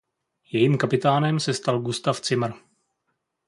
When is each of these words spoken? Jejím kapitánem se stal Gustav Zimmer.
Jejím 0.51 0.77
kapitánem 0.77 1.39
se 1.39 1.53
stal 1.53 1.79
Gustav 1.81 2.25
Zimmer. 2.25 2.53